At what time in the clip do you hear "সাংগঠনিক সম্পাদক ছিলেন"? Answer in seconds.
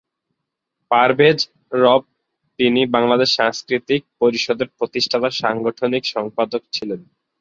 5.41-6.99